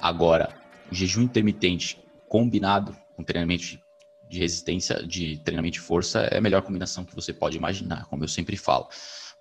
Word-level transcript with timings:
Agora, 0.00 0.48
o 0.90 0.94
jejum 0.94 1.22
intermitente 1.22 2.02
combinado 2.28 2.96
com 3.14 3.22
treinamento 3.22 3.78
de 4.26 4.38
resistência, 4.38 5.06
de 5.06 5.36
treinamento 5.38 5.74
de 5.74 5.80
força, 5.80 6.20
é 6.20 6.38
a 6.38 6.40
melhor 6.40 6.62
combinação 6.62 7.04
que 7.04 7.14
você 7.14 7.32
pode 7.32 7.56
imaginar, 7.56 8.06
como 8.06 8.24
eu 8.24 8.28
sempre 8.28 8.56
falo. 8.56 8.88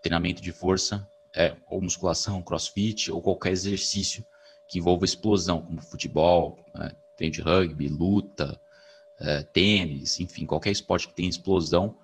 Treinamento 0.02 0.42
de 0.42 0.52
força 0.52 1.08
é 1.34 1.56
ou 1.68 1.82
musculação, 1.82 2.42
crossfit 2.42 3.12
ou 3.12 3.22
qualquer 3.22 3.52
exercício 3.52 4.26
que 4.68 4.80
envolva 4.80 5.06
explosão, 5.06 5.62
como 5.62 5.82
futebol, 5.82 6.58
é, 6.76 6.92
treino 7.16 7.34
de 7.34 7.42
rugby, 7.42 7.88
luta, 7.88 8.60
é, 9.20 9.44
tênis, 9.44 10.20
enfim, 10.20 10.46
qualquer 10.46 10.72
esporte 10.72 11.08
que 11.08 11.14
tenha 11.16 11.30
explosão. 11.30 11.96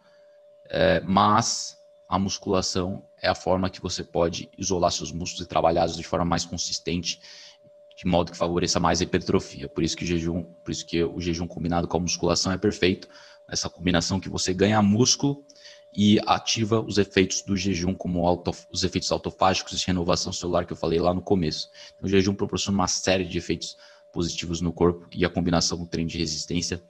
É, 0.69 1.01
mas 1.01 1.77
a 2.07 2.17
musculação 2.17 3.03
é 3.21 3.27
a 3.27 3.35
forma 3.35 3.69
que 3.69 3.81
você 3.81 4.03
pode 4.03 4.49
isolar 4.57 4.91
seus 4.91 5.11
músculos 5.11 5.45
e 5.45 5.49
trabalhá-los 5.49 5.95
de 5.95 6.03
forma 6.03 6.25
mais 6.25 6.45
consistente 6.45 7.19
de 7.95 8.07
modo 8.07 8.31
que 8.31 8.37
favoreça 8.37 8.79
mais 8.79 9.01
a 9.01 9.03
hipertrofia. 9.03 9.69
Por 9.69 9.83
isso 9.83 9.95
que 9.95 10.03
o 10.03 10.07
jejum, 10.07 10.43
por 10.43 10.71
isso 10.71 10.85
que 10.85 11.03
o 11.03 11.19
jejum 11.21 11.47
combinado 11.47 11.87
com 11.87 11.97
a 11.97 11.99
musculação 11.99 12.51
é 12.51 12.57
perfeito. 12.57 13.07
Essa 13.47 13.69
combinação 13.69 14.19
que 14.19 14.29
você 14.29 14.53
ganha 14.53 14.81
músculo 14.81 15.45
e 15.95 16.19
ativa 16.25 16.81
os 16.81 16.97
efeitos 16.97 17.41
do 17.41 17.55
jejum, 17.55 17.93
como 17.93 18.25
auto, 18.25 18.51
os 18.71 18.83
efeitos 18.83 19.11
autofágicos 19.11 19.73
e 19.73 19.87
renovação 19.87 20.33
celular 20.33 20.65
que 20.65 20.73
eu 20.73 20.77
falei 20.77 20.99
lá 20.99 21.13
no 21.13 21.21
começo. 21.21 21.69
Então, 21.95 22.05
o 22.05 22.09
jejum 22.09 22.33
proporciona 22.33 22.77
uma 22.77 22.87
série 22.87 23.25
de 23.25 23.37
efeitos 23.37 23.77
positivos 24.11 24.61
no 24.61 24.73
corpo 24.73 25.07
e 25.11 25.25
a 25.25 25.29
combinação 25.29 25.77
com 25.77 25.83
o 25.83 25.87
treino 25.87 26.09
de 26.09 26.17
resistência 26.17 26.81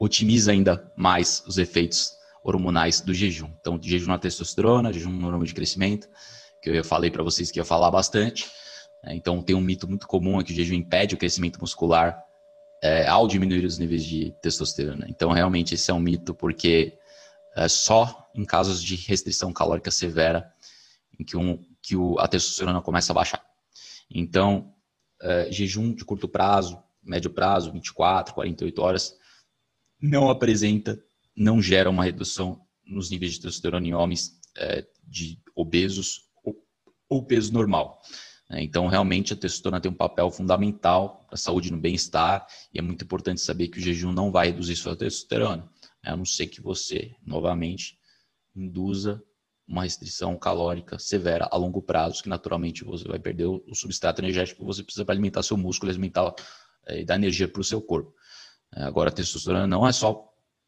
otimiza 0.00 0.52
ainda 0.52 0.92
mais 0.96 1.42
os 1.46 1.58
efeitos 1.58 2.12
hormonais 2.42 3.00
do 3.00 3.12
jejum. 3.12 3.50
Então, 3.60 3.78
jejum 3.82 4.08
na 4.08 4.18
testosterona, 4.18 4.92
jejum 4.92 5.10
no 5.10 5.26
hormônio 5.26 5.46
de 5.46 5.54
crescimento, 5.54 6.08
que 6.62 6.70
eu 6.70 6.84
falei 6.84 7.10
para 7.10 7.22
vocês 7.22 7.50
que 7.50 7.58
ia 7.58 7.64
falar 7.64 7.90
bastante. 7.90 8.48
É, 9.04 9.14
então, 9.14 9.42
tem 9.42 9.54
um 9.54 9.60
mito 9.60 9.88
muito 9.88 10.06
comum 10.06 10.40
é 10.40 10.44
que 10.44 10.52
o 10.52 10.54
jejum 10.54 10.74
impede 10.74 11.14
o 11.14 11.18
crescimento 11.18 11.60
muscular 11.60 12.22
é, 12.82 13.06
ao 13.06 13.26
diminuir 13.26 13.64
os 13.64 13.78
níveis 13.78 14.04
de 14.04 14.32
testosterona. 14.40 15.06
Então, 15.08 15.30
realmente, 15.32 15.74
esse 15.74 15.90
é 15.90 15.94
um 15.94 16.00
mito, 16.00 16.34
porque 16.34 16.97
é 17.64 17.68
só 17.68 18.30
em 18.34 18.44
casos 18.44 18.82
de 18.82 18.94
restrição 18.94 19.52
calórica 19.52 19.90
severa 19.90 20.52
em 21.18 21.24
que, 21.24 21.36
um, 21.36 21.62
que 21.82 21.96
o, 21.96 22.18
a 22.18 22.28
testosterona 22.28 22.80
começa 22.80 23.12
a 23.12 23.14
baixar. 23.14 23.44
Então, 24.10 24.72
é, 25.20 25.50
jejum 25.50 25.92
de 25.92 26.04
curto 26.04 26.28
prazo, 26.28 26.80
médio 27.02 27.30
prazo, 27.30 27.72
24, 27.72 28.34
48 28.34 28.82
horas, 28.82 29.16
não 30.00 30.30
apresenta, 30.30 31.02
não 31.36 31.60
gera 31.60 31.90
uma 31.90 32.04
redução 32.04 32.60
nos 32.86 33.10
níveis 33.10 33.32
de 33.32 33.40
testosterona 33.40 33.86
em 33.86 33.94
homens 33.94 34.38
é, 34.56 34.86
de 35.04 35.40
obesos 35.54 36.28
ou, 36.44 36.56
ou 37.08 37.24
peso 37.24 37.52
normal. 37.52 38.00
Né? 38.48 38.62
Então, 38.62 38.86
realmente, 38.86 39.32
a 39.32 39.36
testosterona 39.36 39.80
tem 39.80 39.90
um 39.90 39.94
papel 39.94 40.30
fundamental 40.30 41.24
para 41.26 41.34
a 41.34 41.38
saúde 41.38 41.68
e 41.68 41.72
no 41.72 41.78
bem-estar, 41.78 42.46
e 42.72 42.78
é 42.78 42.82
muito 42.82 43.04
importante 43.04 43.40
saber 43.40 43.68
que 43.68 43.78
o 43.78 43.82
jejum 43.82 44.12
não 44.12 44.30
vai 44.30 44.46
reduzir 44.46 44.76
sua 44.76 44.96
testosterona? 44.96 45.68
A 46.04 46.16
não 46.16 46.24
ser 46.24 46.46
que 46.46 46.60
você, 46.60 47.14
novamente, 47.24 47.98
induza 48.54 49.22
uma 49.66 49.82
restrição 49.82 50.36
calórica 50.38 50.98
severa 50.98 51.46
a 51.50 51.56
longo 51.56 51.82
prazo, 51.82 52.22
que 52.22 52.28
naturalmente 52.28 52.84
você 52.84 53.06
vai 53.06 53.18
perder 53.18 53.44
o 53.46 53.74
substrato 53.74 54.20
energético 54.22 54.60
que 54.60 54.66
você 54.66 54.82
precisa 54.82 55.04
para 55.04 55.14
alimentar 55.14 55.42
seu 55.42 55.56
músculo, 55.56 55.90
alimentar 55.90 56.34
é, 56.86 57.00
e 57.00 57.04
dar 57.04 57.16
energia 57.16 57.46
para 57.46 57.60
o 57.60 57.64
seu 57.64 57.82
corpo. 57.82 58.14
É, 58.74 58.82
agora, 58.82 59.10
a 59.10 59.12
testosterona 59.12 59.66
não 59.66 59.86
é 59.86 59.92
só 59.92 60.24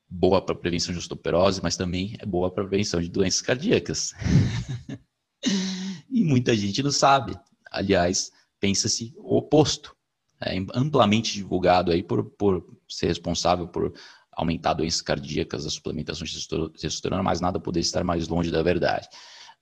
boa 0.09 0.45
para 0.45 0.55
prevenção 0.55 0.93
de 0.93 0.99
osteoporose, 0.99 1.63
mas 1.63 1.77
também 1.77 2.17
é 2.19 2.27
boa 2.27 2.51
para 2.51 2.67
prevenção 2.67 3.01
de 3.01 3.09
doenças 3.09 3.41
cardíacas. 3.41 4.13
e 6.11 6.25
muita 6.25 6.55
gente 6.55 6.83
não 6.83 6.91
sabe. 6.91 7.39
Aliás, 7.71 8.31
pensa-se 8.59 9.15
o 9.17 9.37
oposto. 9.37 9.97
É 10.43 10.57
amplamente 10.75 11.35
divulgado 11.35 11.93
aí 11.93 12.03
por, 12.03 12.25
por 12.25 12.65
ser 12.89 13.07
responsável 13.07 13.69
por 13.69 13.93
aumentar 14.41 14.75
doenças 14.75 15.03
cardíacas, 15.03 15.67
a 15.67 15.71
suplementação 15.71 16.25
de 16.25 16.33
testosterona, 16.79 17.23
mas 17.23 17.41
nada 17.41 17.61
poderia 17.61 17.85
estar 17.85 18.03
mais 18.03 18.27
longe 18.29 18.51
da 18.51 18.63
verdade. 18.63 19.09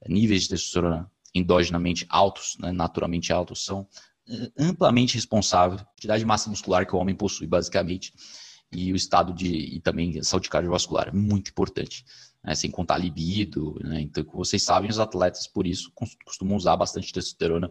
Níveis 0.06 0.42
de 0.42 0.50
testosterona 0.50 1.10
endogenamente 1.34 2.06
altos, 2.08 2.56
né, 2.58 2.72
naturalmente 2.72 3.32
altos, 3.32 3.64
são 3.64 3.86
eh, 4.28 4.50
amplamente 4.58 5.14
responsáveis 5.14 5.80
pela 5.80 5.92
quantidade 5.92 6.20
de 6.20 6.26
massa 6.26 6.48
muscular 6.48 6.86
que 6.86 6.94
o 6.94 6.98
homem 6.98 7.14
possui, 7.14 7.46
basicamente, 7.46 8.12
e 8.70 8.92
o 8.92 8.96
estado 8.96 9.32
de 9.32 9.48
e 9.48 9.80
também 9.80 10.22
saúde 10.22 10.48
cardiovascular, 10.48 11.14
muito 11.14 11.50
importante, 11.50 12.04
né, 12.42 12.54
sem 12.54 12.70
contar 12.70 12.98
libido, 12.98 13.78
né, 13.82 14.00
então 14.00 14.24
vocês 14.32 14.62
sabem, 14.62 14.90
os 14.90 14.98
atletas 14.98 15.46
por 15.46 15.66
isso 15.66 15.92
costumam 16.24 16.56
usar 16.56 16.76
bastante 16.76 17.12
testosterona 17.12 17.70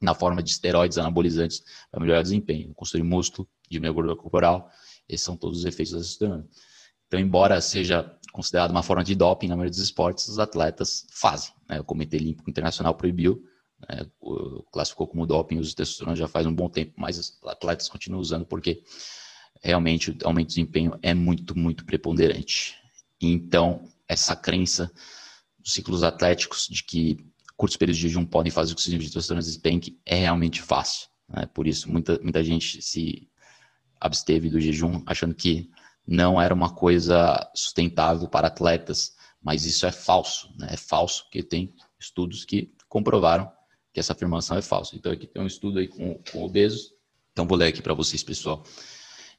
na 0.00 0.14
forma 0.14 0.42
de 0.42 0.50
esteroides 0.50 0.98
anabolizantes 0.98 1.62
para 1.90 2.00
melhorar 2.00 2.20
o 2.20 2.22
desempenho, 2.22 2.74
construir 2.74 3.02
músculo, 3.02 3.48
diminuir 3.68 3.90
a 3.90 3.94
gordura 3.94 4.16
corporal. 4.16 4.70
Esses 5.08 5.24
são 5.24 5.36
todos 5.36 5.60
os 5.60 5.64
efeitos 5.64 5.92
da 5.92 5.98
testosterona. 5.98 6.46
Então, 7.06 7.20
embora 7.20 7.60
seja 7.60 8.10
considerado 8.32 8.70
uma 8.70 8.82
forma 8.82 9.04
de 9.04 9.14
doping 9.14 9.46
na 9.46 9.54
maioria 9.54 9.70
dos 9.70 9.78
esportes, 9.78 10.26
os 10.26 10.38
atletas 10.38 11.06
fazem. 11.12 11.52
Né? 11.68 11.80
O 11.80 11.84
Comitê 11.84 12.16
Olímpico 12.16 12.50
Internacional 12.50 12.94
proibiu, 12.94 13.44
né? 13.88 14.06
classificou 14.72 15.06
como 15.06 15.26
doping 15.26 15.58
os 15.58 15.74
testosterona 15.74 16.16
já 16.16 16.26
faz 16.26 16.46
um 16.46 16.54
bom 16.54 16.68
tempo, 16.68 16.92
mas 16.96 17.18
os 17.18 17.38
atletas 17.44 17.88
continuam 17.88 18.20
usando 18.20 18.44
porque 18.44 18.82
realmente 19.62 20.10
o 20.10 20.16
aumento 20.24 20.48
de 20.48 20.54
desempenho 20.54 20.98
é 21.02 21.14
muito, 21.14 21.56
muito 21.56 21.84
preponderante. 21.84 22.74
Então, 23.20 23.88
essa 24.08 24.34
crença 24.34 24.90
dos 25.58 25.72
ciclos 25.72 26.02
atléticos 26.02 26.66
de 26.68 26.82
que 26.82 27.24
curtos 27.56 27.76
períodos 27.76 27.98
de 27.98 28.08
jejum 28.08 28.26
podem 28.26 28.50
fazer 28.50 28.72
com 28.72 28.76
que 28.76 28.82
os 28.82 28.88
níveis 28.88 29.08
de 29.08 29.14
testosterona 29.14 29.46
despenquem 29.46 29.98
é 30.04 30.16
realmente 30.16 30.60
fácil. 30.60 31.08
Né? 31.28 31.46
Por 31.46 31.66
isso, 31.66 31.90
muita, 31.90 32.18
muita 32.20 32.42
gente 32.42 32.82
se 32.82 33.28
absteve 34.04 34.50
do 34.50 34.60
jejum 34.60 35.02
achando 35.06 35.34
que 35.34 35.70
não 36.06 36.40
era 36.40 36.52
uma 36.52 36.74
coisa 36.74 37.50
sustentável 37.54 38.28
para 38.28 38.48
atletas, 38.48 39.14
mas 39.42 39.64
isso 39.64 39.86
é 39.86 39.90
falso. 39.90 40.54
Né? 40.58 40.68
É 40.72 40.76
falso 40.76 41.24
porque 41.24 41.42
tem 41.42 41.74
estudos 41.98 42.44
que 42.44 42.70
comprovaram 42.86 43.50
que 43.94 43.98
essa 43.98 44.12
afirmação 44.12 44.58
é 44.58 44.62
falsa. 44.62 44.94
Então, 44.94 45.10
aqui 45.10 45.26
tem 45.26 45.42
um 45.42 45.46
estudo 45.46 45.78
aí 45.78 45.88
com, 45.88 46.20
com 46.30 46.44
obesos. 46.44 46.92
Então, 47.32 47.46
vou 47.46 47.56
ler 47.56 47.68
aqui 47.68 47.80
para 47.80 47.94
vocês, 47.94 48.22
pessoal. 48.22 48.62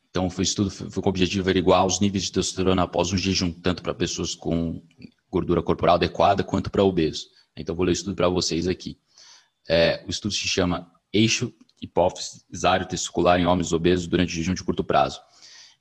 Então, 0.10 0.30
foi 0.32 0.42
um 0.42 0.48
estudo 0.48 0.72
foi 0.72 1.04
com 1.04 1.10
o 1.10 1.12
objetivo 1.12 1.44
de 1.44 1.50
averiguar 1.50 1.86
os 1.86 2.00
níveis 2.00 2.24
de 2.24 2.32
testosterona 2.32 2.84
após 2.84 3.14
um 3.14 3.18
jejum, 3.18 3.52
tanto 3.52 3.84
para 3.84 3.94
pessoas 3.94 4.34
com 4.34 4.82
gordura 5.30 5.62
corporal 5.62 5.96
adequada 5.96 6.44
quanto 6.44 6.72
para 6.72 6.84
obesos. 6.84 7.28
Então, 7.56 7.76
vou 7.76 7.86
ler 7.86 7.92
o 7.92 7.94
estudo 7.94 8.16
para 8.16 8.30
vocês 8.30 8.68
aqui. 8.68 8.98
É, 9.70 10.04
o 10.08 10.10
estudo 10.10 10.34
se 10.34 10.48
chama 10.48 10.92
Eixo 11.14 11.54
Hipófise 11.82 12.46
Testicular 12.90 13.40
em 13.40 13.46
Homens 13.46 13.74
Obesos 13.74 14.08
durante 14.08 14.34
jejum 14.34 14.54
de 14.54 14.64
curto 14.64 14.84
prazo. 14.84 15.20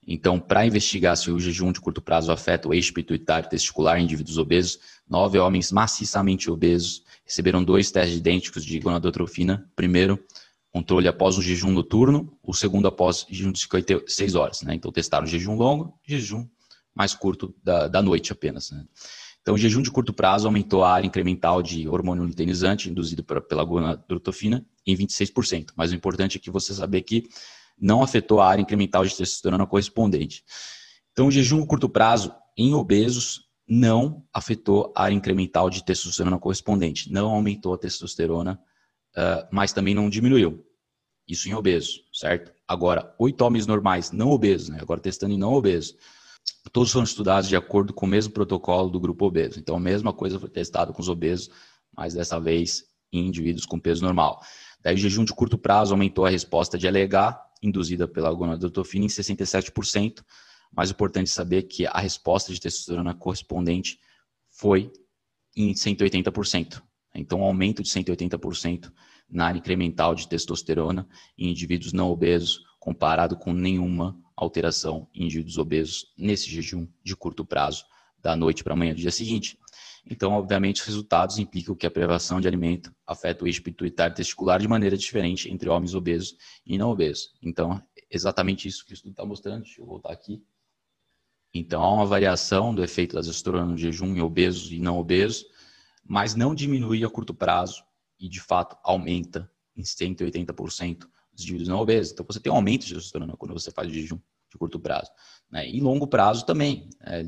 Então, 0.06 0.38
para 0.38 0.66
investigar 0.66 1.16
se 1.16 1.30
o 1.30 1.40
jejum 1.40 1.72
de 1.72 1.80
curto 1.80 2.02
prazo 2.02 2.30
afeta 2.30 2.68
o 2.68 2.74
eixo 2.74 2.92
pituitário 2.92 3.48
testicular 3.48 3.98
em 3.98 4.04
indivíduos 4.04 4.36
obesos, 4.36 4.78
nove 5.08 5.38
homens 5.38 5.72
maciçamente 5.72 6.50
obesos 6.50 7.02
receberam 7.24 7.64
dois 7.64 7.90
testes 7.90 8.18
idênticos 8.18 8.64
de 8.64 8.78
gonadotrofina. 8.78 9.70
Primeiro, 9.74 10.22
controle 10.70 11.08
após 11.08 11.38
o 11.38 11.42
jejum 11.42 11.70
noturno, 11.70 12.36
o 12.42 12.52
segundo 12.52 12.86
após 12.86 13.26
jejum 13.30 13.52
de 13.52 13.60
56 13.60 14.34
horas. 14.34 14.62
Né? 14.62 14.74
Então, 14.74 14.92
testaram 14.92 15.26
jejum 15.26 15.56
longo, 15.56 15.98
jejum 16.06 16.46
mais 16.94 17.14
curto 17.14 17.54
da, 17.62 17.88
da 17.88 18.02
noite 18.02 18.30
apenas. 18.30 18.70
Né? 18.70 18.84
Então, 19.44 19.56
o 19.56 19.58
jejum 19.58 19.82
de 19.82 19.90
curto 19.90 20.10
prazo 20.10 20.48
aumentou 20.48 20.82
a 20.82 20.90
área 20.90 21.06
incremental 21.06 21.62
de 21.62 21.86
hormônio 21.86 22.24
luteinizante 22.24 22.88
induzido 22.88 23.22
pela 23.22 23.62
gonadotropina 23.62 24.64
em 24.86 24.96
26%. 24.96 25.66
Mas 25.76 25.92
o 25.92 25.94
importante 25.94 26.38
é 26.38 26.40
que 26.40 26.50
você 26.50 26.72
saber 26.72 27.02
que 27.02 27.28
não 27.78 28.02
afetou 28.02 28.40
a 28.40 28.48
área 28.48 28.62
incremental 28.62 29.04
de 29.04 29.14
testosterona 29.14 29.66
correspondente. 29.66 30.42
Então, 31.12 31.26
o 31.26 31.30
jejum 31.30 31.60
de 31.60 31.66
curto 31.66 31.90
prazo 31.90 32.34
em 32.56 32.72
obesos 32.72 33.42
não 33.68 34.24
afetou 34.32 34.90
a 34.96 35.02
área 35.02 35.14
incremental 35.14 35.68
de 35.68 35.84
testosterona 35.84 36.38
correspondente. 36.38 37.12
Não 37.12 37.28
aumentou 37.28 37.74
a 37.74 37.78
testosterona, 37.78 38.58
uh, 39.14 39.46
mas 39.52 39.74
também 39.74 39.94
não 39.94 40.08
diminuiu. 40.08 40.64
Isso 41.28 41.50
em 41.50 41.54
obesos, 41.54 42.02
certo? 42.14 42.50
Agora, 42.66 43.14
oito 43.18 43.42
homens 43.42 43.66
normais 43.66 44.10
não 44.10 44.30
obesos, 44.30 44.70
né? 44.70 44.78
agora 44.80 45.00
testando 45.00 45.34
em 45.34 45.38
não 45.38 45.52
obesos, 45.52 45.94
todos 46.72 46.90
foram 46.90 47.04
estudados 47.04 47.48
de 47.48 47.56
acordo 47.56 47.92
com 47.92 48.06
o 48.06 48.08
mesmo 48.08 48.32
protocolo 48.32 48.90
do 48.90 48.98
grupo 48.98 49.26
obeso. 49.26 49.58
Então, 49.58 49.76
a 49.76 49.80
mesma 49.80 50.12
coisa 50.12 50.38
foi 50.38 50.48
testada 50.48 50.92
com 50.92 51.00
os 51.00 51.08
obesos, 51.08 51.50
mas 51.96 52.14
dessa 52.14 52.40
vez 52.40 52.84
em 53.12 53.26
indivíduos 53.26 53.64
com 53.64 53.78
peso 53.78 54.02
normal. 54.02 54.40
Daí, 54.82 54.94
o 54.94 54.98
jejum 54.98 55.24
de 55.24 55.32
curto 55.32 55.56
prazo 55.56 55.94
aumentou 55.94 56.26
a 56.26 56.30
resposta 56.30 56.76
de 56.76 56.86
LH, 56.88 57.40
induzida 57.62 58.08
pela 58.08 58.32
gonadotropina, 58.32 59.04
em 59.04 59.08
67%. 59.08 60.22
Mais 60.72 60.90
importante 60.90 61.30
saber 61.30 61.62
que 61.62 61.86
a 61.86 62.00
resposta 62.00 62.52
de 62.52 62.60
testosterona 62.60 63.14
correspondente 63.14 63.98
foi 64.50 64.92
em 65.56 65.72
180%. 65.72 66.82
Então, 67.14 67.40
um 67.40 67.44
aumento 67.44 67.82
de 67.82 67.88
180% 67.88 68.92
na 69.30 69.46
área 69.46 69.58
incremental 69.58 70.14
de 70.14 70.28
testosterona 70.28 71.08
em 71.38 71.50
indivíduos 71.50 71.92
não 71.92 72.10
obesos, 72.10 72.64
comparado 72.80 73.36
com 73.36 73.52
nenhuma 73.52 74.18
alteração 74.36 75.08
em 75.14 75.24
indivíduos 75.24 75.58
obesos 75.58 76.12
nesse 76.16 76.48
jejum 76.50 76.86
de 77.02 77.14
curto 77.16 77.44
prazo, 77.44 77.84
da 78.20 78.34
noite 78.34 78.64
para 78.64 78.72
amanhã 78.72 78.94
do 78.94 79.00
dia 79.00 79.10
seguinte. 79.10 79.58
Então, 80.06 80.32
obviamente, 80.32 80.80
os 80.80 80.86
resultados 80.86 81.38
implicam 81.38 81.74
que 81.74 81.86
a 81.86 81.90
privação 81.90 82.40
de 82.40 82.46
alimento 82.46 82.94
afeta 83.06 83.44
o 83.44 83.46
eixo 83.46 83.62
pituitário 83.62 84.14
testicular 84.14 84.60
de 84.60 84.68
maneira 84.68 84.96
diferente 84.96 85.50
entre 85.50 85.68
homens 85.68 85.94
obesos 85.94 86.36
e 86.64 86.76
não 86.76 86.90
obesos. 86.90 87.34
Então, 87.42 87.82
exatamente 88.10 88.68
isso 88.68 88.84
que 88.84 88.92
o 88.92 88.94
estudo 88.94 89.12
está 89.12 89.24
mostrando. 89.24 89.62
Deixa 89.62 89.80
eu 89.80 89.86
voltar 89.86 90.12
aqui. 90.12 90.42
Então, 91.54 91.82
há 91.82 91.92
uma 91.92 92.06
variação 92.06 92.74
do 92.74 92.82
efeito 92.82 93.14
da 93.14 93.20
testosterona 93.20 93.66
no 93.66 93.78
jejum 93.78 94.14
em 94.14 94.20
obesos 94.20 94.72
e 94.72 94.78
não 94.78 94.98
obesos, 94.98 95.46
mas 96.04 96.34
não 96.34 96.54
diminui 96.54 97.04
a 97.04 97.08
curto 97.08 97.32
prazo 97.32 97.82
e, 98.18 98.28
de 98.28 98.40
fato, 98.40 98.76
aumenta 98.82 99.50
em 99.76 99.82
180% 99.82 101.08
os 101.34 101.42
indivíduos 101.42 101.68
não 101.68 101.78
obesos. 101.78 102.12
Então, 102.12 102.24
você 102.26 102.40
tem 102.40 102.52
um 102.52 102.56
aumento 102.56 102.86
de 102.86 102.94
testosterona 102.94 103.36
quando 103.36 103.52
você 103.52 103.70
faz 103.70 103.92
jejum 103.92 104.18
de 104.50 104.58
curto 104.58 104.78
prazo. 104.78 105.10
Né? 105.50 105.68
E 105.68 105.80
longo 105.80 106.06
prazo 106.06 106.46
também. 106.46 106.88
É, 107.02 107.26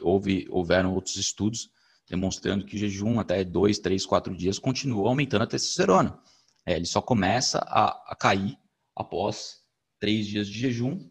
houve, 0.00 0.46
houveram 0.50 0.94
outros 0.94 1.16
estudos 1.16 1.70
demonstrando 2.08 2.64
que 2.64 2.76
o 2.76 2.78
jejum 2.78 3.20
até 3.20 3.44
dois, 3.44 3.78
três, 3.78 4.06
quatro 4.06 4.34
dias 4.34 4.58
continua 4.58 5.08
aumentando 5.08 5.42
a 5.42 5.46
testosterona. 5.46 6.18
É, 6.64 6.76
ele 6.76 6.86
só 6.86 7.00
começa 7.02 7.58
a, 7.58 8.12
a, 8.12 8.16
cair 8.16 8.58
após 8.96 9.62
três 10.00 10.26
dias 10.26 10.48
de 10.48 10.58
jejum 10.58 11.08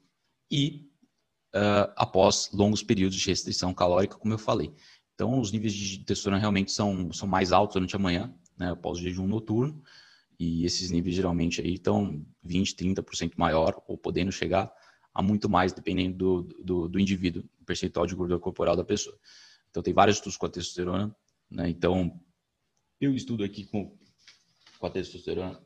e 0.50 0.90
uh, 1.56 1.94
após 1.96 2.50
longos 2.52 2.82
períodos 2.82 3.18
de 3.18 3.28
restrição 3.28 3.74
calórica, 3.74 4.18
como 4.18 4.34
eu 4.34 4.38
falei. 4.38 4.74
Então, 5.14 5.40
os 5.40 5.52
níveis 5.52 5.74
de 5.74 6.00
testosterona 6.00 6.40
realmente 6.40 6.72
são, 6.72 7.12
são 7.12 7.28
mais 7.28 7.52
altos 7.52 7.76
durante 7.76 7.96
a 7.96 8.00
manhã, 8.00 8.34
né, 8.58 8.72
após 8.72 9.00
o 9.00 9.02
jejum 9.02 9.28
noturno, 9.28 9.84
e 10.40 10.66
esses 10.66 10.92
níveis 10.92 11.16
geralmente 11.16 11.62
aí 11.62 11.74
estão 11.74 12.26
20, 12.44 12.76
30% 12.76 13.34
maior, 13.38 13.82
ou 13.88 13.98
podendo 13.98 14.32
chegar 14.32 14.72
a 15.14 15.22
muito 15.22 15.50
mais, 15.50 15.74
dependendo 15.74 16.16
do, 16.16 16.64
do, 16.64 16.88
do 16.88 17.00
indivíduo, 17.00 17.44
o 17.60 17.66
percentual 17.66 18.06
de 18.06 18.14
gordura 18.14 18.40
corporal 18.40 18.76
da 18.76 18.84
pessoa. 18.84 19.18
Então, 19.70 19.82
tem 19.82 19.94
vários 19.94 20.18
estudos 20.18 20.38
com 20.38 20.46
a 20.46 20.50
testosterona. 20.50 21.16
Né? 21.50 21.70
Então, 21.70 22.20
eu 23.02 23.16
estudo 23.16 23.44
aqui 23.44 23.66
com, 23.66 23.98
com 24.78 24.86
a 24.86 24.90
testosterona 24.92 25.60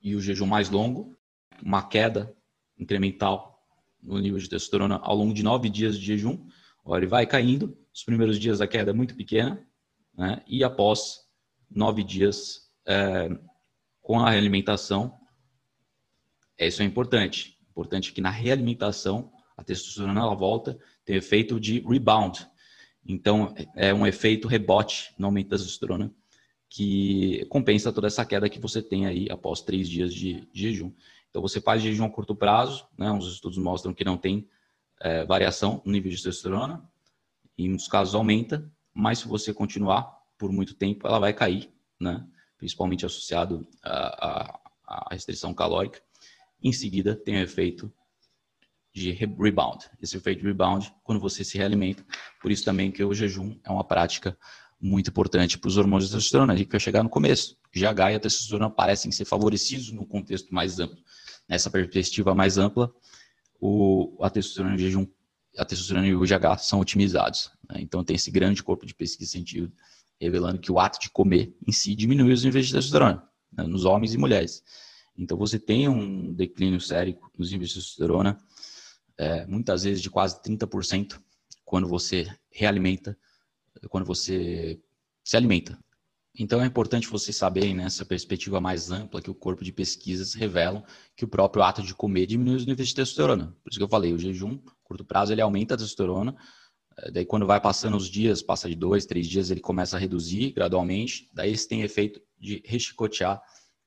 e 0.00 0.16
o 0.16 0.20
jejum 0.20 0.46
mais 0.46 0.70
longo, 0.70 1.14
uma 1.62 1.86
queda 1.86 2.34
incremental 2.78 3.62
no 4.02 4.18
nível 4.18 4.38
de 4.38 4.48
testosterona 4.48 4.96
ao 5.02 5.14
longo 5.14 5.34
de 5.34 5.42
nove 5.42 5.68
dias 5.68 5.98
de 5.98 6.04
jejum. 6.04 6.46
Olha, 6.84 7.00
ele 7.00 7.06
vai 7.06 7.26
caindo. 7.26 7.78
Os 7.94 8.02
primeiros 8.02 8.38
dias 8.38 8.62
a 8.62 8.66
queda 8.66 8.90
é 8.90 8.94
muito 8.94 9.14
pequena, 9.14 9.64
né? 10.14 10.42
e 10.46 10.64
após 10.64 11.20
nove 11.70 12.02
dias 12.02 12.71
é, 12.86 13.28
com 14.00 14.20
a 14.20 14.30
realimentação, 14.30 15.18
isso 16.58 16.82
é 16.82 16.84
importante. 16.84 17.58
Importante 17.70 18.12
que 18.12 18.20
na 18.20 18.30
realimentação 18.30 19.32
a 19.56 19.62
testosterona 19.64 20.20
ela 20.20 20.34
volta, 20.34 20.78
tem 21.04 21.16
efeito 21.16 21.58
de 21.58 21.80
rebound, 21.80 22.46
então, 23.04 23.54
é 23.74 23.92
um 23.92 24.06
efeito 24.06 24.46
rebote 24.46 25.12
no 25.18 25.26
aumento 25.26 25.48
da 25.48 25.56
testosterona 25.56 26.12
que 26.68 27.44
compensa 27.46 27.92
toda 27.92 28.06
essa 28.06 28.24
queda 28.24 28.48
que 28.48 28.58
você 28.58 28.80
tem 28.80 29.06
aí 29.06 29.28
após 29.30 29.60
três 29.60 29.88
dias 29.88 30.14
de, 30.14 30.48
de 30.52 30.62
jejum. 30.62 30.92
Então, 31.28 31.42
você 31.42 31.60
faz 31.60 31.82
jejum 31.82 32.04
a 32.04 32.10
curto 32.10 32.34
prazo, 32.34 32.86
né? 32.96 33.10
Uns 33.10 33.26
estudos 33.26 33.58
mostram 33.58 33.92
que 33.92 34.04
não 34.04 34.16
tem 34.16 34.48
é, 35.00 35.24
variação 35.24 35.82
no 35.84 35.92
nível 35.92 36.10
de 36.10 36.16
testosterona, 36.16 36.82
em 37.58 37.68
muitos 37.68 37.88
casos 37.88 38.14
aumenta, 38.14 38.70
mas 38.94 39.18
se 39.18 39.28
você 39.28 39.52
continuar 39.52 40.18
por 40.38 40.50
muito 40.50 40.74
tempo, 40.74 41.06
ela 41.06 41.18
vai 41.18 41.32
cair, 41.32 41.70
né? 42.00 42.26
Principalmente 42.62 43.04
associado 43.04 43.66
à, 43.82 44.60
à 44.86 45.08
restrição 45.10 45.52
calórica. 45.52 46.00
Em 46.62 46.72
seguida, 46.72 47.16
tem 47.16 47.34
o 47.34 47.40
efeito 47.40 47.92
de 48.94 49.10
rebound. 49.10 49.84
Esse 50.00 50.16
efeito 50.16 50.42
de 50.42 50.46
rebound 50.46 50.94
quando 51.02 51.20
você 51.20 51.42
se 51.42 51.58
realimenta. 51.58 52.06
Por 52.40 52.52
isso 52.52 52.64
também 52.64 52.92
que 52.92 53.02
o 53.02 53.12
jejum 53.12 53.58
é 53.64 53.70
uma 53.72 53.82
prática 53.82 54.38
muito 54.80 55.10
importante 55.10 55.58
para 55.58 55.66
os 55.66 55.76
hormônios 55.76 56.08
de 56.08 56.14
testosterona. 56.14 56.52
A 56.52 56.56
gente 56.56 56.70
vai 56.70 56.78
chegar 56.78 57.02
no 57.02 57.08
começo. 57.08 57.58
GH 57.74 58.12
e 58.12 58.14
a 58.14 58.20
testosterona 58.20 58.70
parecem 58.70 59.10
ser 59.10 59.24
favorecidos 59.24 59.90
no 59.90 60.06
contexto 60.06 60.54
mais 60.54 60.78
amplo. 60.78 61.02
Nessa 61.48 61.68
perspectiva 61.68 62.32
mais 62.32 62.58
ampla, 62.58 62.94
o, 63.60 64.16
a 64.22 64.30
testosterona 64.30 64.74
e 64.74 64.76
o 64.76 64.78
jejum, 64.78 65.08
a 65.58 65.64
testosterona 65.64 66.06
e 66.06 66.14
o 66.14 66.20
GH 66.20 66.58
são 66.60 66.78
otimizados. 66.78 67.50
Né? 67.68 67.80
Então 67.80 68.04
tem 68.04 68.14
esse 68.14 68.30
grande 68.30 68.62
corpo 68.62 68.86
de 68.86 68.94
pesquisa 68.94 69.32
científica 69.32 69.74
revelando 70.22 70.60
que 70.60 70.70
o 70.70 70.78
ato 70.78 71.00
de 71.00 71.10
comer 71.10 71.54
em 71.66 71.72
si 71.72 71.94
diminui 71.94 72.32
os 72.32 72.44
níveis 72.44 72.66
de 72.66 72.72
testosterona 72.72 73.28
né? 73.52 73.64
nos 73.64 73.84
homens 73.84 74.14
e 74.14 74.18
mulheres. 74.18 74.62
Então 75.16 75.36
você 75.36 75.58
tem 75.58 75.88
um 75.88 76.32
declínio 76.32 76.80
sério 76.80 77.18
nos 77.36 77.50
níveis 77.50 77.70
de 77.70 77.76
testosterona 77.76 78.38
é, 79.18 79.46
muitas 79.46 79.84
vezes 79.84 80.02
de 80.02 80.10
quase 80.10 80.40
30% 80.42 81.20
quando 81.64 81.88
você 81.88 82.26
realimenta, 82.50 83.16
quando 83.88 84.04
você 84.04 84.80
se 85.24 85.36
alimenta. 85.36 85.78
Então 86.38 86.62
é 86.62 86.66
importante 86.66 87.08
vocês 87.08 87.36
saberem 87.36 87.74
nessa 87.74 88.06
perspectiva 88.06 88.60
mais 88.60 88.90
ampla 88.90 89.20
que 89.20 89.30
o 89.30 89.34
corpo 89.34 89.62
de 89.62 89.70
pesquisas 89.70 90.32
revelam 90.32 90.82
que 91.14 91.24
o 91.24 91.28
próprio 91.28 91.62
ato 91.62 91.82
de 91.82 91.94
comer 91.94 92.26
diminui 92.26 92.56
os 92.56 92.66
níveis 92.66 92.88
de 92.88 92.94
testosterona. 92.94 93.54
Por 93.62 93.70
isso 93.70 93.78
que 93.78 93.84
eu 93.84 93.88
falei, 93.88 94.12
o 94.12 94.18
jejum, 94.18 94.58
curto 94.82 95.04
prazo, 95.04 95.32
ele 95.32 95.42
aumenta 95.42 95.74
a 95.74 95.76
testosterona. 95.76 96.34
Daí 97.10 97.24
quando 97.24 97.46
vai 97.46 97.60
passando 97.60 97.96
os 97.96 98.08
dias, 98.08 98.42
passa 98.42 98.68
de 98.68 98.76
dois, 98.76 99.06
três 99.06 99.26
dias, 99.26 99.50
ele 99.50 99.60
começa 99.60 99.96
a 99.96 100.00
reduzir 100.00 100.52
gradualmente. 100.52 101.28
Daí 101.32 101.52
esse 101.52 101.66
tem 101.66 101.82
efeito 101.82 102.20
de 102.38 102.62
rechicotear 102.64 103.42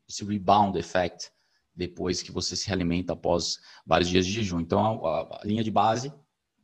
esse 0.08 0.24
rebound 0.24 0.78
effect, 0.78 1.30
depois 1.76 2.22
que 2.22 2.32
você 2.32 2.56
se 2.56 2.72
alimenta 2.72 3.14
após 3.14 3.60
vários 3.86 4.10
dias 4.10 4.26
de 4.26 4.32
jejum. 4.32 4.60
Então, 4.60 5.06
a, 5.06 5.40
a 5.42 5.46
linha 5.46 5.64
de 5.64 5.72
base, 5.72 6.14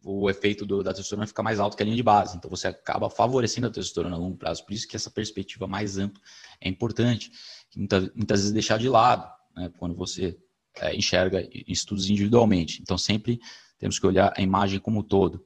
o 0.04 0.30
efeito 0.30 0.66
do, 0.66 0.82
da 0.82 0.92
testosterona 0.92 1.28
fica 1.28 1.44
mais 1.44 1.60
alto 1.60 1.76
que 1.76 1.84
a 1.84 1.86
linha 1.86 1.98
de 1.98 2.04
base. 2.04 2.38
Então, 2.38 2.50
você 2.50 2.68
acaba 2.68 3.10
favorecendo 3.10 3.68
a 3.68 3.70
testosterona 3.70 4.16
a 4.16 4.20
longo 4.20 4.38
prazo. 4.38 4.66
Por 4.66 4.74
isso 4.74 4.88
que 4.88 4.96
essa 4.96 5.12
perspectiva 5.12 5.68
mais 5.68 5.98
ampla 5.98 6.22
é 6.60 6.70
importante, 6.70 7.32
que 7.70 7.78
muitas, 7.78 8.10
muitas 8.16 8.40
vezes 8.40 8.54
deixar 8.54 8.78
de 8.78 8.90
lado, 8.90 9.30
né, 9.56 9.72
quando 9.78 9.96
você 9.96 10.38
é, 10.78 10.96
enxerga 10.96 11.48
estudos 11.68 12.10
individualmente. 12.10 12.82
Então, 12.82 12.98
sempre 12.98 13.40
temos 13.78 14.00
que 14.00 14.08
olhar 14.08 14.34
a 14.36 14.42
imagem 14.42 14.80
como 14.80 15.00
um 15.00 15.04
todo. 15.04 15.46